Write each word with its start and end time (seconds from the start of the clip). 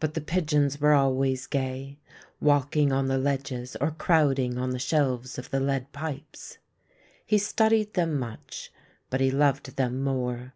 But 0.00 0.14
the 0.14 0.20
pigeons 0.20 0.80
were 0.80 0.94
always 0.94 1.46
gay, 1.46 2.00
walking 2.40 2.90
on 2.90 3.06
the 3.06 3.18
ledges 3.18 3.76
or 3.80 3.92
crowding 3.92 4.58
on 4.58 4.70
the 4.70 4.80
shelves 4.80 5.38
of 5.38 5.50
the 5.52 5.60
lead 5.60 5.92
pipes. 5.92 6.58
He 7.24 7.38
studied 7.38 7.94
them 7.94 8.18
much, 8.18 8.72
but 9.10 9.20
he 9.20 9.30
loved 9.30 9.76
them 9.76 10.02
more. 10.02 10.54